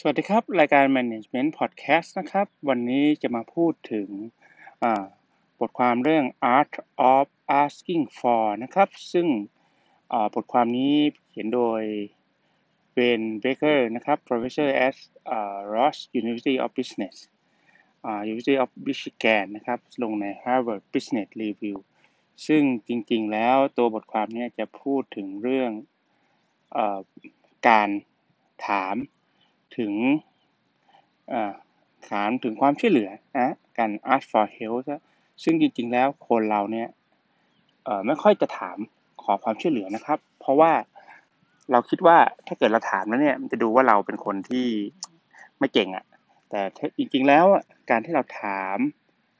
[0.00, 4.08] สวัสดีครับ รายการ Management Podcast นะครับ วันนี้จะมาพูดถึง
[5.60, 6.24] บทความเรื่อง
[6.56, 6.72] Art
[7.12, 7.26] of
[7.62, 9.26] Asking for นะครับ ซึ่ง
[10.34, 10.94] บทความนี้
[11.28, 11.82] เขียนโดย
[12.92, 14.96] เบนเบเกอร์นะครับ Professor at
[15.74, 17.14] Ross University of Business
[18.30, 21.76] University of Michigan นะครับ ลงใน Harvard Business Review
[22.46, 25.70] ซึ่งจริงๆแล้วตัวบทความนี้จะพูดถึงเรื่อง
[26.76, 26.78] อ
[27.68, 27.88] การ
[28.68, 28.96] ถาม
[29.78, 29.92] ถึง
[32.08, 34.82] ถามถึงความช่วยเหลือนะการ ask for help
[35.44, 36.88] ซึ่งจริงๆแล้วคนเราเนี่ย
[38.06, 38.78] ไม่ค่อยจะถาม
[39.22, 40.72] ขอความช่วยเหลือนะครับ เพราะว่า
[41.72, 44.66] เราคิดว่าถ้าเกิดเราถามแล้วเนี่ยมันจะดูว่าเราเป็นคนที่
[45.58, 46.04] ไม่เก่งอะ่ะ
[46.50, 46.60] แต่
[46.98, 47.44] จริงๆแล้ว
[47.90, 48.78] การที่เราถาม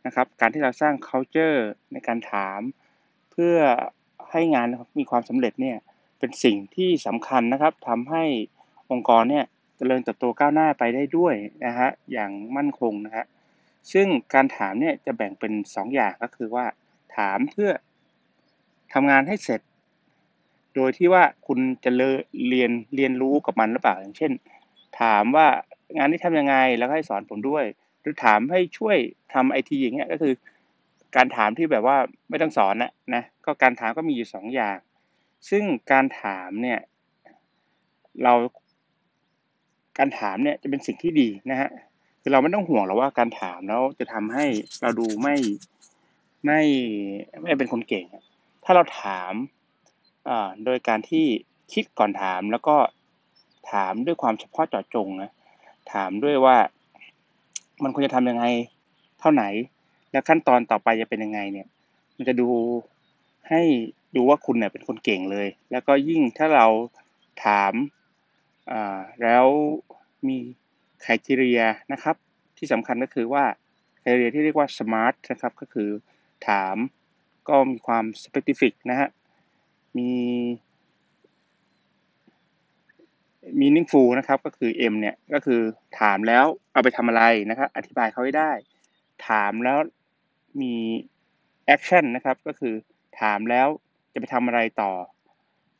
[0.06, 1.58] นะครับ การที่เราสร้าง culture
[1.92, 2.60] ในการถาม
[3.30, 3.56] เพื่อ
[4.30, 4.66] ให้งาน
[4.98, 5.78] มีความสำเร็จเนี่ย
[6.18, 8.24] เป็นสิ่งที่สำคัญนะครับทำให้
[8.90, 9.44] องค์กรเนี่ย
[9.78, 13.24] จริญเติบโตก้าวหน้าไปได้ด้วยนะฮะอย่างมั่นคงนะฮะ
[13.92, 16.66] ซึ่งการถามเนี่ยจะแบ่งเป็น 2 อย่างก็คือว่า
[17.16, 17.70] ถามเพื่อ
[18.92, 19.60] ทำงานให้เสร็จ
[20.74, 21.90] โดยที่ว่าคุณจะ
[22.48, 24.32] เรียนเรียนรู้กับมันหรือเปล่าอย่างเช่น
[25.00, 25.46] ถามว่า
[25.96, 27.64] งานนี้ทำยังไงแล้วให้สอนผมด้วย
[28.00, 28.96] หรือถามให้ช่วย
[29.34, 30.34] ทำไอทีอย่างเงี้ยก็คือ
[31.16, 31.96] การถามที่แบบว่า
[32.30, 34.78] ไม่ต้องสอนนะนะก็การถามก็มีอยู่สองอย่าง
[35.50, 36.80] ซึ่งการถามเนี่ย
[38.22, 38.34] เรา
[39.98, 41.70] การถามเนี่ยจะเป็นสิ่งที่ดีนะฮะ
[42.20, 44.44] คือเราไม่ต้องห่วงหรอกว่าการถามแล้วจะทำให้
[44.80, 45.36] เราดูไม่
[46.44, 46.60] ไม่
[47.42, 48.04] ไม่เป็นคนเก่ง
[48.64, 49.32] ถ้าเราถาม
[50.64, 51.24] โดยการที่
[51.72, 52.76] คิดก่อนถามแล้วก็
[53.72, 55.30] ถามด้วยความเฉพาะเจาะจงนะ
[55.92, 56.56] ถามด้วยว่า
[57.82, 58.44] มันควรจะทำยังไง
[59.20, 59.44] เท่าไหน
[60.10, 61.66] แล้วขั้นตอนต่อไปจะเป็นยังไงเนี่ย
[62.16, 62.48] มันจะดู
[63.48, 63.62] ให้
[64.16, 66.66] ดูว่าคุณเนี่ยเป็นคนเก่งเลย แล้วก็ยิ่งถ้าเรา
[67.44, 67.72] ถาม
[69.22, 69.46] แล้ว
[70.28, 70.38] มี
[71.04, 71.42] คุณ r i t e r
[71.92, 72.16] นะครับ
[72.58, 73.44] ที่สำคัญก็คือว่า
[74.02, 75.90] คุณ r i t e r ที่เรียกว่า smart นะครับก็คือ
[76.48, 76.76] ถาม
[77.48, 79.08] ก็มีความ specific นะฮะ
[79.98, 80.12] มี
[83.60, 85.60] meaningful นะครับก็คือ M เนี่ยก็คือ
[86.00, 88.52] ถามแล้วเอาไปทำอะไรนะครับอธิบายเขาให้ได้
[89.28, 89.78] ถามแล้ว
[90.60, 90.74] มี
[91.74, 92.74] action นะครับก็คือ
[93.20, 93.68] ถามแล้ว
[94.12, 94.92] จะไปทำอะไรต่อ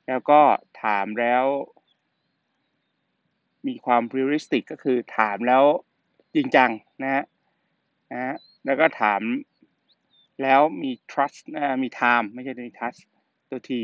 [0.09, 0.41] แล้วก็
[0.83, 1.45] ถามแล้ว
[3.69, 5.65] มีความ realistic ก็คือถามแล้ว
[6.35, 6.71] จริงจัง
[7.03, 7.25] นะฮะ
[8.13, 8.35] นะฮะ
[8.67, 9.21] แล้วก็ถาม
[10.43, 13.01] แล้วมี trust นะมี time ไม่ใช่มี trust
[13.51, 13.81] ตัวที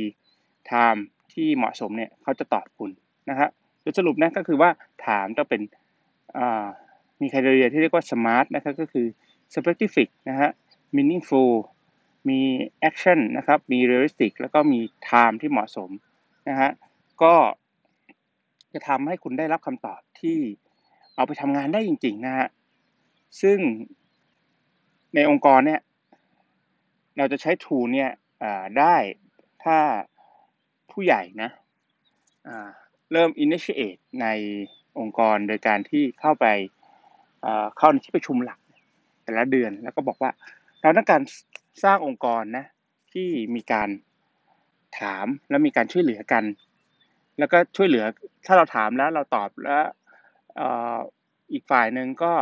[0.70, 1.00] time
[1.32, 2.90] ที่เหมาะสมเนี่ยเขาจะตอบคุณ
[3.30, 3.48] นะฮะ
[3.80, 4.70] โดยสรุปนะก็คือว่า
[5.06, 5.62] ถามต้องเป็น
[7.20, 9.06] มีคุณเรียที่เรียกว่า smart นะครับก็คือ
[9.54, 10.50] specific นะฮะ
[10.96, 11.52] meaningful
[12.28, 12.40] มี
[12.88, 15.90] action นะครับ มี realistic แล้วก็มี time ที่เหมาะสม
[16.48, 16.70] นะฮะ
[17.22, 17.34] ก็
[18.74, 20.38] จะทำให้คุณได้รับคำตอบที่
[21.16, 22.48] เอาไปทำงานได้จริง ๆ นะฮะ
[23.42, 23.58] ซึ่ง
[25.14, 25.80] ในองค์กรเนี่ย
[27.18, 28.10] เราจะใช้ทูเนี่ย
[28.78, 28.96] ได้
[29.64, 29.78] ถ้า
[30.90, 31.50] ผู้ใหญ่นะ
[33.12, 34.26] เริ่ม initiate ใน
[34.98, 36.46] องค์กรโดยการที่เข้าไป
[37.78, 38.58] เข้าในที่ประชุมหลัก
[39.24, 40.30] แต่ละเดือนแล้วก็บอกว่า
[40.82, 41.22] เราต้องการ
[41.84, 42.64] สร้างองค์กรนะ
[43.12, 43.88] ที่มีการ
[44.98, 46.44] ถามและมีการช่วยเหลือกัน
[47.40, 48.04] แล้วก็ช่วยเหลือ
[48.46, 49.84] ถ้าเราถามแล้วเราตอบแล้ว
[51.52, 52.32] อีกฝ่ายหนึ่งก็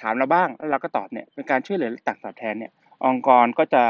[0.00, 2.72] ถามเราบ้างแล้วเราก็ตอบเนี่ยเป็นการช่วยเหลือต่างตอบแทนเนี่ย
[3.04, 3.84] องค์กรก็จะ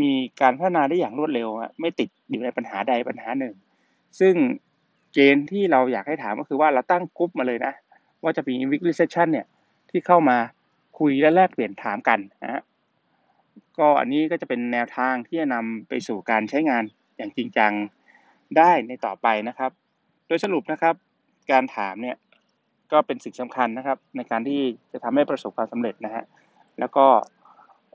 [0.00, 0.10] มี
[0.40, 1.48] การพัฒนาได้อย่างรวดเร็ว
[1.80, 3.54] ไม่ติดอยู่ในปัญหาใดปัญหาหนึ่ง
[4.20, 4.34] ซึ่ง
[5.12, 7.72] เกณฑ์ที่เราอยากให้ถามก็คือว่าเราตั้งกรุ๊ปมาเลยนะ
[8.22, 9.46] ว่าจะมี weekly session เนี่ย
[9.90, 10.38] ที่เข้ามา
[10.98, 12.62] คุยและแลกเปลี่ยนถามกันนะ
[13.78, 16.82] ก็อันนี้ก็จะเป็นแนวทางที่จะนำไปสู่การใช้งาน
[17.16, 17.72] อย่างจริงจัง
[18.58, 19.70] ได้ในต่อไปนะครับ
[20.26, 20.94] โดยสรุปนะครับ
[21.50, 22.16] การถามเนี่ย
[22.92, 24.60] ก็เป็นสิ่งสำคัญนะครับ ในการที่
[24.92, 26.24] จะทำให้ประสบความสำเร็จนะฮะ
[26.78, 27.06] แล้วก็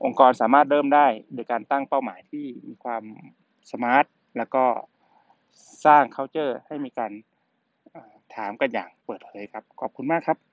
[0.04, 3.02] องค์กรสามารถเริ่มได้โดยการตั้งเป้าหมายที่มีความ
[3.72, 4.04] สมาร์ท
[4.38, 4.64] แล้วก็
[5.84, 7.12] สร้าง culture ให้มีการ
[8.34, 10.47] ถามกันอย่างเปิดเผยครับ ขอบคุณมากครับ